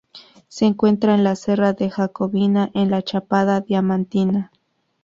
Se 0.47 0.65
encuentra 0.65 1.13
en 1.13 1.23
la 1.23 1.35
Serra 1.35 1.73
de 1.73 1.91
Jacobina 1.91 2.71
en 2.73 2.89
la 2.89 3.03
Chapada 3.03 3.61
Diamantina. 3.61 4.51